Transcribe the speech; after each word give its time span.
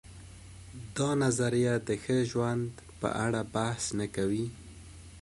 دا 0.95 1.09
نظریه 1.23 1.73
د 1.87 1.89
ښه 2.03 2.17
ژوند 2.31 2.69
په 2.99 3.07
اړه 3.25 3.41
بحث 3.55 3.83
نه 3.99 4.07
کوي. 4.15 4.45